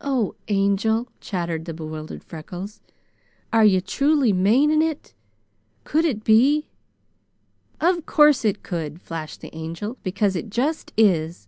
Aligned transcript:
"Oh, 0.00 0.34
Angel!" 0.48 1.06
chattered 1.20 1.64
the 1.64 1.72
bewildered 1.72 2.24
Freckles, 2.24 2.80
"are 3.52 3.64
you 3.64 3.80
truly 3.80 4.32
maning 4.32 4.82
it? 4.82 5.14
Could 5.84 6.04
it 6.04 6.24
be?" 6.24 6.66
"Of 7.80 8.04
course 8.04 8.44
it 8.44 8.64
could," 8.64 9.00
flashed 9.00 9.42
the 9.42 9.54
Angel, 9.54 9.96
"because 10.02 10.34
it 10.34 10.50
just 10.50 10.92
is!" 10.96 11.46